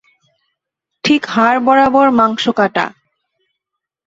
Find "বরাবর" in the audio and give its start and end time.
1.65-2.07